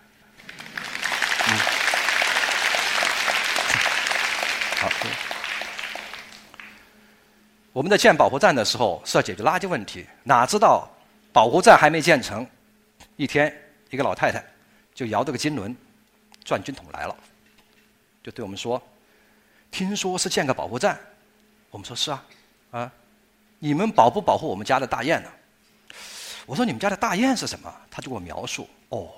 [4.85, 4.91] 好，
[7.73, 10.87] 我们在建保护站的时候是要解决垃圾问题，哪知道
[11.33, 12.47] 保护站还没建成，
[13.17, 13.55] 一天
[13.89, 14.45] 一个老太太
[14.95, 15.75] 就摇着个金轮
[16.45, 17.17] 转军筒来了，
[18.23, 18.83] 就对我们说
[19.73, 21.01] ：“听说是建个保护站。”
[21.71, 22.25] 我们说是啊，
[22.71, 22.93] 啊，
[23.59, 25.31] 你们保不保护我们家的大雁呢？
[26.45, 27.75] 我说你们家的大雁是什么？
[27.91, 29.09] 他就给我描述，哦，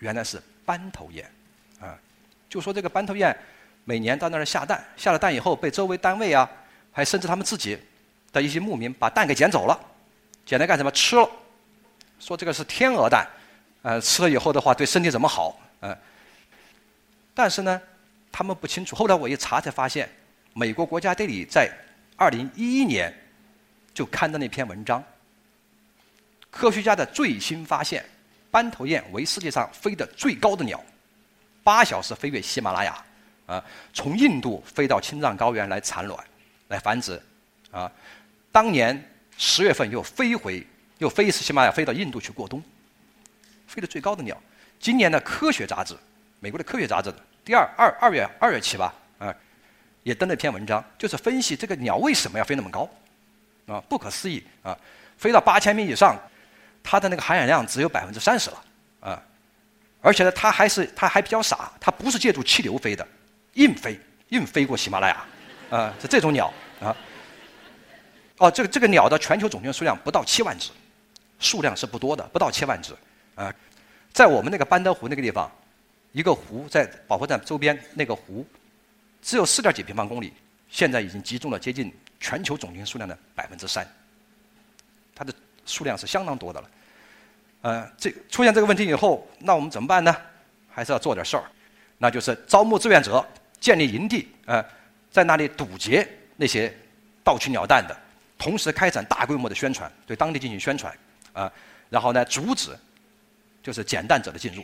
[0.00, 1.24] 原来是斑头雁。
[1.80, 1.96] 啊，
[2.48, 3.36] 就说这个斑头雁
[3.84, 6.50] 每年到那儿下蛋，下了蛋以后被周围单位啊，
[6.90, 7.78] 还甚至他们自己
[8.32, 9.78] 的一些牧民把蛋给捡走了，
[10.46, 10.90] 捡来干什么？
[10.90, 11.28] 吃了，
[12.18, 13.26] 说这个是天鹅蛋，
[13.82, 15.60] 呃，吃了以后的话对身体怎么好？
[15.80, 15.96] 嗯，
[17.34, 17.80] 但是呢，
[18.32, 18.96] 他们不清楚。
[18.96, 20.08] 后来我一查才发现，
[20.54, 21.70] 美国国家地理在
[22.16, 23.12] 二零一一年
[23.92, 25.04] 就刊登了一篇文章，
[26.50, 28.04] 科学家的最新发现：
[28.50, 30.82] 斑头雁为世界上飞得最高的鸟。
[31.62, 33.04] 八小时飞越喜马拉雅，
[33.46, 36.18] 啊，从印度飞到青藏高原来产卵，
[36.68, 37.20] 来繁殖，
[37.70, 37.90] 啊，
[38.50, 40.66] 当年十月份又飞回，
[40.98, 42.62] 又飞一次喜马拉雅，飞到印度去过冬，
[43.66, 44.40] 飞得最高的鸟。
[44.80, 45.96] 今年的科学杂志，
[46.40, 47.12] 美国的科学杂志
[47.44, 49.34] 第二二二月二月期吧，啊，
[50.02, 52.88] 也登了一篇文章，就是分析这个鸟为什么要飞那么高，
[53.66, 54.76] 啊，不可思议啊，
[55.18, 56.18] 飞到八千米以上，
[56.82, 58.64] 它的那个含氧量只有百分之三十了，
[59.00, 59.22] 啊。
[60.00, 63.06] 而且呢，它还是它还比较傻，它不是借助气流飞的，
[63.54, 65.24] 硬飞硬飞过喜马拉雅，
[65.70, 66.94] 啊，是这种鸟啊。
[68.38, 70.70] 哦，这个这个鸟的全球种群数量不到七万只，
[71.38, 72.92] 数量是不多的，不到七万只
[73.34, 73.54] 啊。
[74.12, 75.50] 在我们那个班德湖那个地方，
[76.12, 78.44] 一个湖在保护站周边那个湖，
[79.22, 80.32] 只有四点几平方公里，
[80.68, 83.86] 现在已经集中了接近全球种群数量的百分之三，
[85.14, 85.32] 它的
[85.64, 86.70] 数量是相当多的了。
[87.62, 90.14] 呃，这出现这个问题以后，那我们怎么办呢？
[90.68, 91.44] 还是要做点事儿，
[91.98, 93.24] 那就是招募志愿者，
[93.64, 94.62] 建立营地，呃，
[95.10, 96.70] 在那里堵截那些
[97.22, 97.96] 盗取鸟蛋的，
[98.36, 100.94] 同时开展大规模的宣传，对当地进行宣传，
[101.32, 101.50] 啊，
[101.88, 102.76] 然后呢，阻止
[103.62, 104.62] 就是捡蛋者的进入，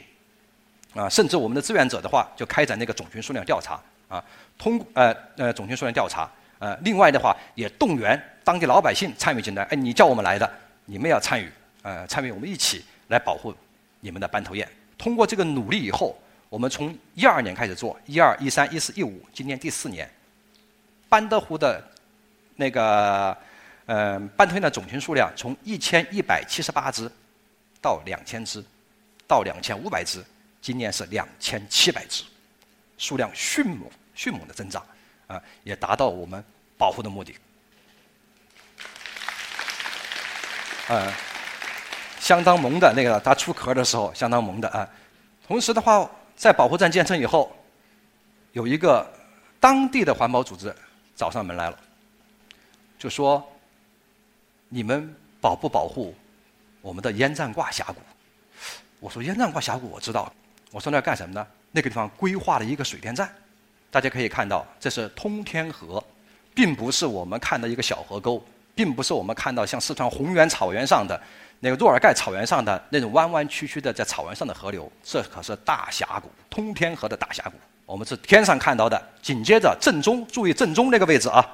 [1.00, 4.22] 啊，甚至我们的志愿者的话，就开展那个种群数量调查，啊，
[4.58, 10.52] 通呃呃种群数量调查，呃，另外的话也动员当地老百姓参与进来，哎，你叫我们来的，
[10.84, 11.50] 你们要参与。
[11.82, 13.54] 呃，参与我们一起来保护
[14.00, 14.68] 你们的斑头雁。
[14.98, 16.14] 通过这个努力以后，
[16.50, 20.10] 我们从一二年开始做，一二、一三、一四、一五，今年第四年，
[21.08, 21.80] 班德湖的
[22.56, 23.36] 那个
[23.86, 27.08] 呃斑头雁的种群数量从一千一百七十八只
[27.80, 28.62] 到两千只，
[29.28, 30.24] 到两千五百只，
[30.60, 32.24] 今年是两千七百只，
[32.98, 34.84] 数量迅猛迅猛的增长，
[35.28, 36.44] 啊，也达到我们
[36.76, 37.36] 保护的目的，
[40.88, 41.12] 呃。
[42.18, 44.86] 相当萌的那个，它出壳的时候相当萌的啊。
[45.46, 46.08] 同时的话，
[46.40, 47.54] 在保护站建成以后，
[48.52, 49.06] 有一个
[49.60, 50.74] 当地的环保组织
[51.14, 51.78] 找上门来了，
[52.98, 53.46] 就说
[54.70, 56.14] ：“你们保不保护
[56.80, 57.96] 我们的烟站挂峡谷？”
[59.00, 60.32] 我说：“烟站挂峡谷我知道。”
[60.72, 61.46] 我说：“那干什么呢？
[61.72, 63.30] 那个地方规划了一个水电站，
[63.90, 66.02] 大家可以看到，这是通天河，
[66.54, 68.42] 并不是我们看的一个小河沟，
[68.74, 71.20] 并不是我们看到像四川红原草原上的。”
[71.62, 77.52] 那个若尔盖草原上的那种弯弯曲曲的在草原上的河流，这可是大峡谷，通天河的大峡谷。
[77.84, 79.00] 我们是天上看到的。
[79.20, 81.46] 紧接着正中，注意正中那个位置啊，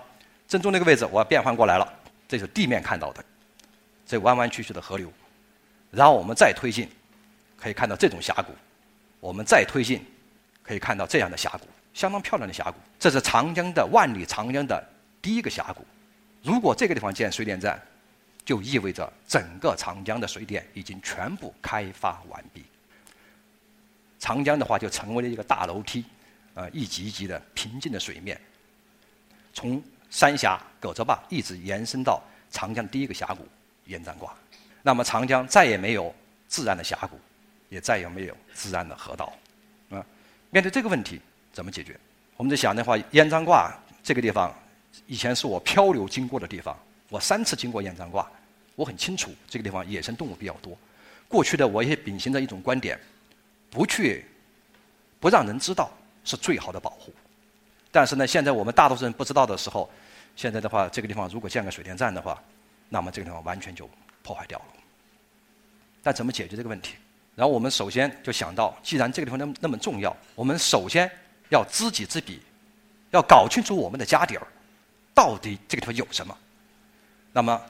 [0.47, 1.93] 正中那个位置我要变换过来了，
[2.29, 3.25] 这是地面看到的，
[4.07, 5.13] 这弯弯曲曲的河流。
[5.91, 6.89] 然后我们再推进，
[7.57, 8.55] 可以看到这种峡谷。
[9.19, 10.05] 我们再推进，
[10.63, 12.75] 可以看到这样的峡谷，相当漂亮的峡谷。
[12.97, 14.81] 这是长江的万里长江的
[15.21, 15.85] 第一个峡谷。
[16.43, 17.81] 如果这个地方建水电站，
[18.47, 22.65] 就意味着整个长江的水电已经全部开发完毕，
[24.21, 26.05] 长江的话就成为了一个大楼梯，
[26.55, 28.41] 呃，一级一级的平静的水面，
[29.53, 33.45] 从三峡葛洲坝一直延伸到长江第一个峡谷
[33.87, 34.33] 烟瘴挂，
[34.81, 36.15] 那么长江再也没有
[36.47, 37.19] 自然的峡谷，
[37.69, 39.37] 也再也没有自然的河道，
[39.91, 40.07] 啊，
[40.51, 41.21] 面对这个问题
[41.53, 41.99] 怎么解决？
[42.37, 44.55] 我们在想的话，烟瘴挂这个地方
[45.09, 46.79] 以前是我漂流经过的地方。
[47.09, 48.31] 我三次经过燕瘴挂，
[48.75, 50.77] 我很清楚这个地方野生动物比较多。
[51.29, 52.99] 过去的我也秉行着一种观点，
[53.71, 54.25] 不去，
[55.19, 55.91] 不让人知道
[56.25, 57.13] 是最好的保护。
[57.91, 59.91] 但是呢，现在我们大多数人不知道的时候，
[60.37, 62.43] 现在的话，这个地方如果建个水电站的话，
[62.89, 63.89] 那么这个地方完全就
[64.23, 64.67] 破坏掉了。
[66.03, 66.95] 但怎么解决这个问题？
[67.35, 71.11] 然后我们首先就想到，既然这个地方那么那么重要，我们首先
[71.51, 72.41] 要知己知彼，
[73.11, 74.47] 要搞清楚我们的家底儿，
[75.15, 76.37] 到底这个地方有什么。
[77.37, 77.61] 那么，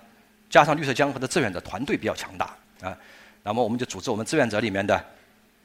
[0.49, 2.97] 加上绿色江河的志愿者团队比较强大啊，
[3.43, 5.05] 那么我们就组织我们志愿者里面的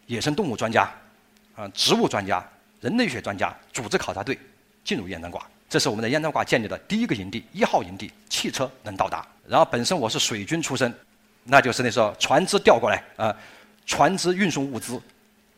[0.08, 0.92] 野生动物专家、
[1.56, 2.44] 啊植物专家、
[2.80, 4.36] 人类学专家，组织考察队
[4.84, 5.48] 进入燕瘴挂。
[5.70, 9.24] 这是我们的燕瘴挂建立的第一个营地，一号营地，汽车能到达。
[9.48, 10.92] 然后本身我是水军出身，
[11.44, 13.38] 那就是那时候船只调过来啊，
[13.86, 15.00] 船只运送物资，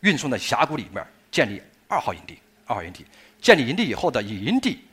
[0.02, 1.02] 运送的峡谷里面
[1.32, 2.38] 建立二号营地。
[2.66, 3.06] 二号营地
[3.42, 4.84] 建立营地以后的，以营地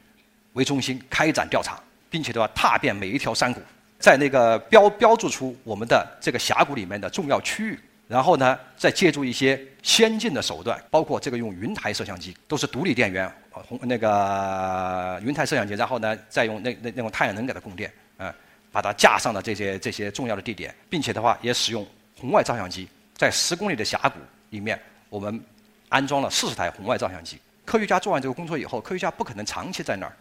[0.52, 1.80] 为中心开展调查。
[2.10, 3.62] 并且的话，踏遍每一条山谷，
[3.98, 18.34] 在那个标标注出我们的这个峡谷里面的重要区域，然后呢，再借助一些先进的手段，包括这个用云台摄像机，都是独立电源，红那个云台摄像机，然后呢，再用那那那种太阳能给它供电，嗯，
[18.72, 21.86] 把它架上了这些这些重要的地点，并且的话，也使用
[22.18, 24.18] 红外照相机，在十公里的峡谷
[24.50, 25.40] 里面，我们
[25.88, 27.38] 安装了四十台红外照相机。
[27.64, 30.12] 科学家做完这个工作以后，科学家不可能长期在那儿。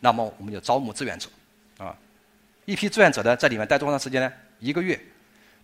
[0.00, 1.28] 那么我们就招募志愿者，
[1.78, 1.96] 啊，
[2.64, 4.32] 一批志愿者呢在里面待多长时间呢？
[4.58, 4.98] 一个月。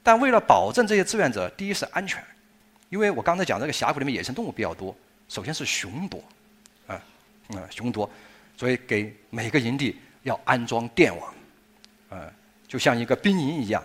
[0.02, 2.20] 但为了保证这些志愿者，第一是安全，
[2.88, 4.92] 因为我刚才讲这个峡谷里面野生动物比较多，
[5.28, 6.20] 首先是熊多，
[6.88, 7.00] 啊，
[7.50, 8.10] 啊熊多，
[8.56, 11.34] 所以给每个营地要安装电网，
[12.10, 12.32] 啊，
[12.66, 13.80] 就像一个兵营一样，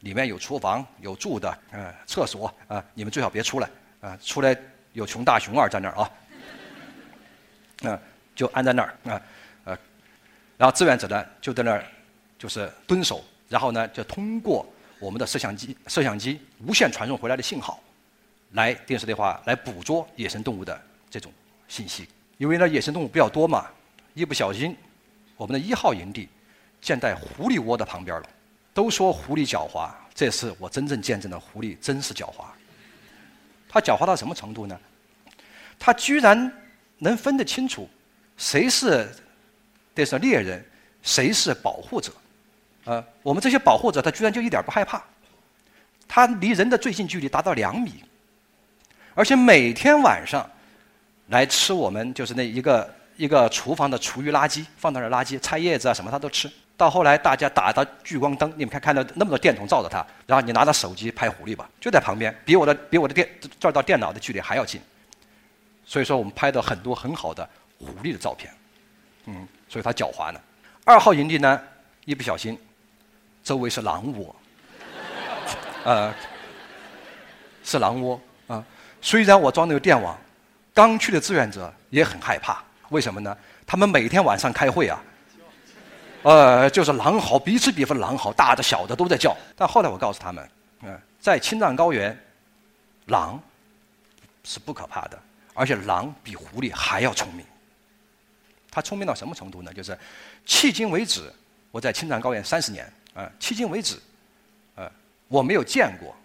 [0.00, 4.56] 里面有厨房、有住的，呃，厕所，啊，你们最好别出来，啊，出来
[4.94, 6.10] 有熊大熊二在那儿啊，
[7.90, 8.00] 啊，
[8.34, 9.22] 就安在那儿，啊。
[10.62, 11.84] 然后志愿者呢就在那儿，
[12.38, 14.64] 就是蹲守，然后呢就通过
[15.00, 17.82] 我们的摄像机、摄像机无线传送回来的信号，
[18.52, 21.32] 来电视的话来捕捉野生动物的这种
[21.66, 22.08] 信息。
[22.38, 23.66] 因为呢，野生动物比较多嘛，
[24.14, 24.76] 一不小心，
[25.36, 26.28] 我们的一号营地
[26.80, 28.28] 建在狐狸窝的旁边了。
[28.72, 32.44] 都说狐狸狡猾，这次我真正见证了狐狸真是狡猾。
[33.68, 34.78] 它狡猾到什么程度呢？
[35.76, 36.52] 它居然
[36.98, 37.90] 能分得清楚
[38.36, 39.08] 谁是
[39.94, 40.64] 这是猎人，
[41.02, 42.12] 谁是保护者。
[42.84, 45.02] 呃，我们这些保护者，他居然就一点不害怕。
[46.08, 48.02] 他离人的最近距离达到两米，
[49.14, 50.48] 而且每天晚上。
[51.28, 63.26] 来吃我们就是那一个一个厨房的厨余垃圾，放那儿的垃圾、菜叶子啊什么，他都吃到后来，大家打到聚光灯，你们看看到那么多电筒照着它，然后你拿着手机拍狐狸吧，就在旁边，比我的比我的电
[63.58, 64.78] 这儿到电脑的距离还要近。
[65.86, 68.52] 所以说，我们拍到很多很好的狐狸的照片，
[69.24, 70.40] 嗯，所以它狡猾呢。
[70.84, 71.58] 二号营地呢，
[72.04, 72.58] 一不小心，
[73.42, 74.36] 周围是狼窝，
[75.84, 76.14] 呃，
[77.64, 78.62] 是狼窝啊。
[79.00, 80.14] 虽然我装的有电网。
[80.74, 83.36] 刚去的志愿者也很害怕，为什么呢？
[83.66, 84.98] 他们每天晚上开会啊，
[86.22, 89.36] 呃，就是狼嚎，彼此彼此狼嚎，大的小的都在叫。
[89.54, 92.18] 但后来我告诉他们，嗯，在青藏高原，
[93.08, 93.38] 狼
[94.44, 95.18] 是不可怕的，
[95.52, 97.44] 而且狼比狐狸还要聪明。
[98.74, 99.70] 它聪明到什么程度呢？
[99.74, 99.96] 就是
[100.46, 101.30] 迄今为止，
[101.70, 103.98] 我在青藏高原三十年，啊，迄今为止，
[104.76, 104.90] 呃，
[105.28, 106.16] 我没有见过，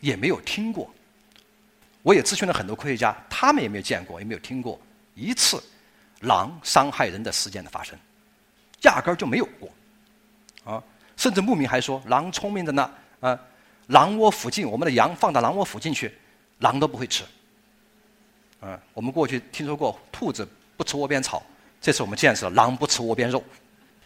[0.00, 0.92] 也没有听过。
[2.02, 4.78] 我也咨询了很多科学家，他们也没有见过，也没有听过
[5.14, 5.62] 一次
[6.22, 7.96] 狼伤害人的事件的发生，
[8.82, 9.70] 压根儿就没有过，
[10.64, 10.82] 啊！
[11.16, 13.40] 甚至牧民还说，狼聪明的呢，啊，
[13.86, 16.12] 狼窝附近，我们的羊放到狼窝附近去，
[16.58, 17.22] 狼都不会吃，
[18.60, 18.78] 啊！
[18.92, 20.46] 我们过去听说过兔子
[20.76, 21.42] 不吃窝边草，
[21.80, 23.42] 这次我们见识了狼不吃窝边肉，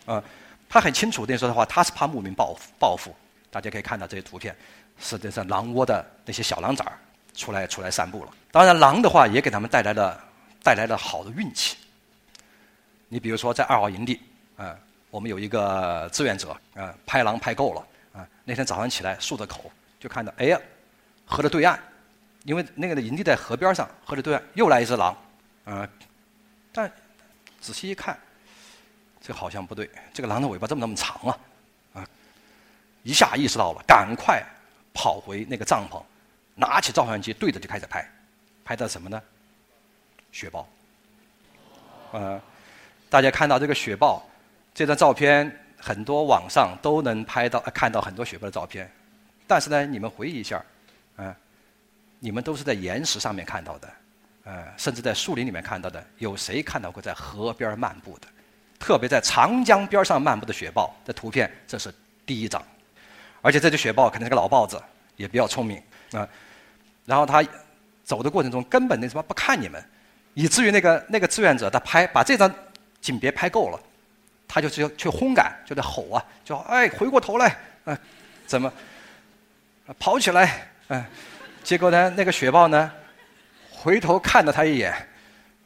[0.07, 0.23] 啊！
[0.69, 3.15] 他很清楚的说的话，他是怕牧民报复报复。
[3.51, 4.55] 大家可以看到这些图片，
[4.99, 6.99] 是这是狼窝的那些小狼崽儿。
[7.35, 8.33] 出来出来散步了。
[8.51, 10.21] 当然，狼的话也给他们带来了
[10.61, 11.77] 带来了好的运气。
[13.09, 14.21] 你比如说，在二号营地，
[14.57, 14.77] 啊，
[15.09, 20.61] 我们有一个志愿者，啊，拍狼拍够了，啊，那天早上起来漱着口，就看到，哎呀，
[21.25, 21.79] 河的对岸，
[22.43, 25.17] 因为那个营地在河边上，河的对岸又来一只狼，
[25.65, 25.89] 啊，
[26.73, 26.91] 但
[27.61, 28.19] 仔细一看，
[29.21, 31.39] 这好像不对，这个狼的尾巴这么那么长啊，
[31.95, 32.09] 啊，
[33.03, 34.45] 一下意识到了，赶快
[34.93, 36.03] 跑回那个帐篷。
[36.61, 38.05] 拿起照相机对着就开始拍，
[38.65, 39.23] 拍的什么呢？
[40.33, 40.69] 雪豹。
[42.11, 42.41] 呃，
[43.09, 44.29] 大家看到这个雪豹
[44.75, 48.91] 这张照片，很多网上都能拍到看到很多雪豹的照片，
[49.47, 50.61] 但是呢，你们回忆一下，
[51.15, 51.37] 啊，
[52.19, 53.89] 你们都是在岩石上面看到的，
[54.49, 58.27] 呃，甚至在树林里面看到的，有谁看到过在河边漫步的？
[58.79, 61.93] 特别在长江边上漫步的雪豹的图片，这是
[62.25, 62.63] 第一张，
[63.43, 64.83] 而且这只雪豹肯定是个老豹子，
[65.17, 65.83] 也比较聪明
[66.13, 66.27] 啊。
[67.05, 67.45] 然后他
[68.05, 69.85] 走的过程中根本那什么不看你们，
[70.33, 72.51] 以至于那个那个志愿者他拍把这张
[73.03, 73.79] 景别拍够了，
[74.47, 77.99] 他就去去轰赶，就在吼啊，就哎回过头来，哎
[78.47, 78.73] 怎么
[79.99, 81.05] 跑起来，哎，
[81.63, 82.91] 结果呢那个雪豹呢
[83.81, 84.93] 回头看了他一眼，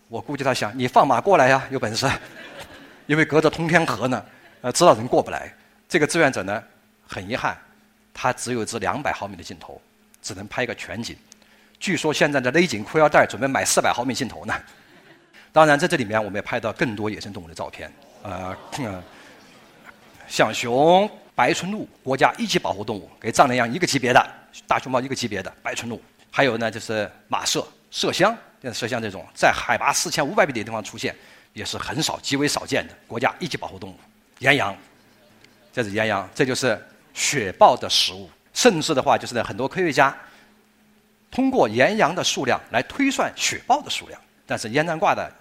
[0.08, 2.06] 我估计他想你放马过来呀，有本事，
[3.06, 4.22] 因为隔着通天河呢，
[4.60, 5.50] 呃知道人过不来。
[5.88, 6.62] 这个志愿者呢
[7.06, 7.56] 很遗憾，
[8.12, 9.80] 他只有一支两百毫米的镜头，
[10.20, 11.16] 只能拍个全景。
[11.80, 14.54] 据说现在的勒紧裤腰带，准备买四百毫米镜头呢。
[15.50, 17.90] 当然，在这里面我们也拍到更多野生动物的照片，
[18.22, 18.56] 呃，
[20.28, 24.26] 像熊、白唇鹿，国家一级保护动物，跟藏羚羊一个级别的，
[24.66, 26.00] 大熊猫一个级别的白唇鹿。
[26.30, 31.14] 还有呢，就是马麝、麝香，像麝香这种在海拔四千五百米的地方出现，
[31.52, 33.96] 也是很少、极为少见的国家一级保护动物。
[34.38, 34.74] 岩羊，
[35.72, 36.80] 这是岩羊，这就是
[37.12, 38.30] 雪豹的食物。
[38.54, 40.16] 甚至的话，就是呢，很多科学家。
[41.30, 45.32] 通过岩羊的数量来推算雪豹的数量，但是烟毡挂的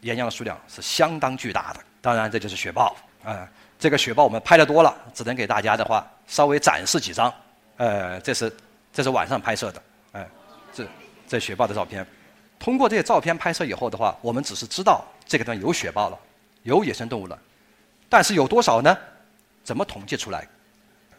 [0.00, 1.80] 岩羊的数量是相当巨大的。
[2.00, 3.48] 当然，这就是雪豹啊。
[3.78, 7.32] 这个雪豹我们拍的多了，只能给大家的话稍微展示几张。
[7.76, 8.52] 呃，这是
[8.92, 10.41] 这是晚上拍摄的，哎，这
[11.32, 12.06] 这雪豹的照片。
[12.58, 16.18] 通过这些照片拍摄以后的话，我们只是知道这个地方有雪豹了，
[16.62, 17.38] 有野生动物了，
[18.08, 18.96] 但是有多少呢？
[19.64, 20.46] 怎么统计出来？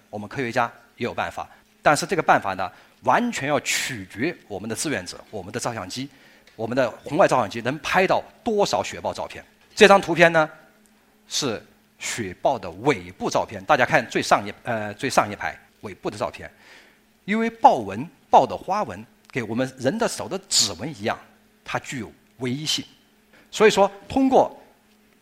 [0.10, 1.50] 我们科学家也有办法，
[1.82, 2.72] 但是这个办法呢？
[3.02, 6.08] 完全要取决我们的志愿者，我们的照相机，
[6.56, 9.44] 我们的红外照相机能拍到多少雪豹照片。
[9.76, 10.50] 这张图片呢，
[11.28, 11.62] 是
[12.00, 13.62] 雪豹的尾部照片。
[13.66, 16.50] 大家看最上一呃最上一排尾部的照片，
[17.26, 21.20] 因为豹纹豹的花纹给我们人的手的指纹一样，
[21.66, 22.86] 它具有唯一性。
[23.50, 24.56] 所以说，通过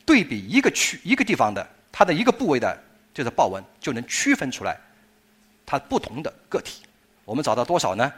[0.05, 2.77] 对比一个区一个地方的它的一个部位的，
[3.13, 4.77] 就是豹纹，就能区分出来
[5.65, 6.83] 它不同的个体。
[7.23, 8.11] 我们找到多少呢？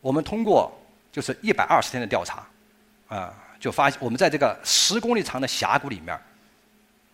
[0.00, 0.72] 我们通过
[1.12, 2.48] 就是一百二十天的调查，
[3.08, 6.18] 啊，就发现我们在这个十公里长的峡谷里面，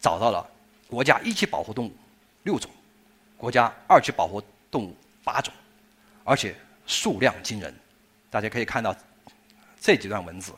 [0.01, 0.49] 找到了
[0.87, 1.93] 国家一级保护动物
[2.45, 2.71] 六种，
[3.37, 4.41] 国家二级保护
[4.71, 5.53] 动物八种，
[6.23, 6.55] 而且
[6.87, 7.75] 数量惊人。
[8.35, 8.93] 大家可以看到
[9.80, 10.53] 这几段文字，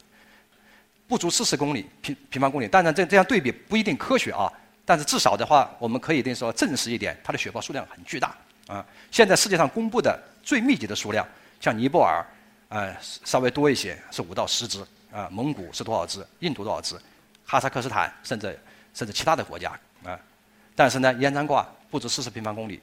[1.06, 2.66] 不足四十公里平平方公里。
[2.66, 4.50] 当然，这这样对比不一定科学啊，
[4.86, 8.34] 但是至少的话，我们可以说证实一点，它的雪豹数量很巨大
[8.66, 8.82] 啊。
[9.10, 11.28] 现在世界上公布的最密集的数量。
[11.60, 12.24] 像尼泊尔，
[12.70, 15.28] 呃，稍微多一些，是五到十只啊。
[15.30, 16.26] 蒙古是多少只？
[16.38, 16.98] 印度多少只？
[17.44, 18.58] 哈萨克斯坦甚至
[18.94, 20.18] 甚至其他的国家啊。
[20.74, 22.80] 但是呢，烟帢挂不止四十平方公里，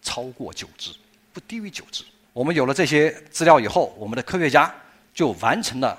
[0.00, 0.94] 超过九只，
[1.32, 2.04] 不低于九只。
[2.32, 4.72] 我们有了这些资料以后，我们的科学家
[5.14, 5.98] 就完成了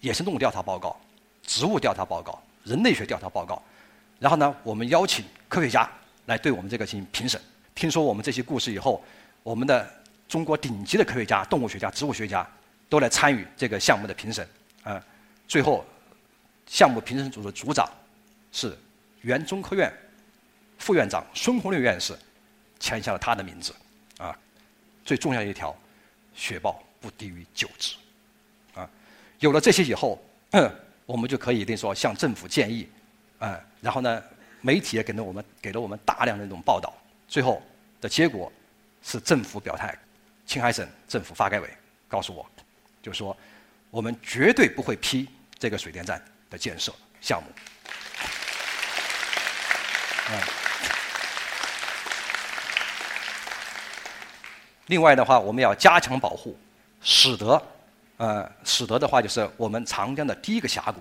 [0.00, 0.98] 野生动物调查报告、
[1.42, 3.62] 植物调查报告、人类学调查报告。
[4.18, 5.88] 然后呢，我们邀请科学家
[6.26, 7.40] 来对我们这个进行评审。
[7.74, 9.04] 听说我们这些故事以后，
[9.42, 9.88] 我们的。
[10.28, 12.44] 中国顶级的科学家、动物学家、植物学家
[12.88, 14.44] 都来参与这个项目的评审，
[14.82, 15.00] 啊，
[15.46, 15.86] 最后
[16.66, 17.88] 项目评审组的组长
[18.50, 18.76] 是
[19.20, 19.88] 原中科院
[20.78, 22.12] 副院长孙红雷院士
[22.80, 23.72] 签下了他的名字，
[24.18, 24.36] 啊，
[25.06, 25.74] 最重要一条，
[26.34, 27.94] 雪豹不低于九只，
[28.74, 28.90] 啊，
[29.38, 30.20] 有了这些以后，
[31.06, 32.88] 我们就可以定说向政府建议，
[33.38, 34.22] 啊，然后呢，
[34.60, 36.92] 媒体也给了我们给了我们大量的这种报道，
[37.28, 37.62] 最后
[38.00, 38.52] 的结果
[39.00, 39.96] 是政府表态。
[40.44, 41.68] 青海省政府发改委
[42.08, 42.44] 告诉我，
[43.00, 43.36] 就说
[43.90, 45.28] 我们绝对不会批
[45.58, 47.48] 这个水电站的建设项目。
[50.30, 50.65] 嗯。
[54.86, 56.56] 另外的话，我们要加强保护，
[57.00, 57.60] 使得
[58.18, 61.00] 呃，使得的话就是我们长江的第一个峡谷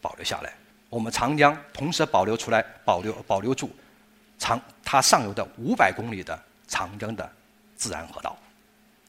[0.00, 0.52] 保留下来。
[0.90, 3.70] 我们长江同时保留出来，保留保留住
[4.38, 7.30] 长它上游的五百公里的长江的
[7.76, 8.36] 自然河道。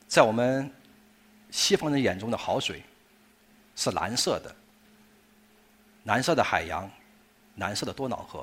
[0.07, 0.69] 在我们
[1.51, 2.83] 西方人眼中的好水
[3.75, 4.53] 是蓝色的，
[6.03, 6.89] 蓝色的海洋，
[7.57, 8.41] 蓝色的多瑙河；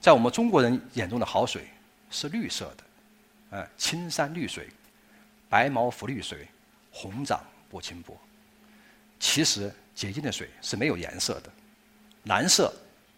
[0.00, 1.68] 在我们中国人眼中的好水
[2.10, 2.84] 是绿色的，
[3.50, 4.68] 呃，青山绿水，
[5.48, 6.46] 白毛浮绿水，
[6.90, 8.16] 红掌拨清波。
[9.18, 11.52] 其实洁净的水是没有颜色的，
[12.24, 12.72] 蓝色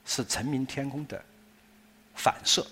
[0.04, 1.22] 是澄明天空的
[2.14, 2.66] 反射，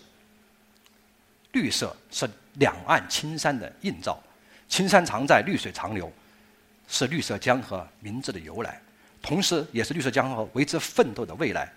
[1.53, 4.21] 绿色是两岸青山的映照。
[4.69, 6.13] 青山常在，绿水长流，
[6.89, 8.81] 是绿色江河名字的由来，
[9.21, 11.73] 同时也是绿色江河为之奋斗的未来。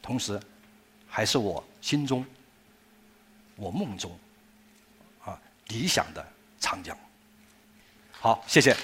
[0.00, 0.40] 同时，
[1.08, 2.24] 还是我心中、
[3.56, 4.18] 我梦中
[5.68, 6.26] 理想的
[6.60, 6.96] 长江。
[8.20, 8.76] 好，谢谢。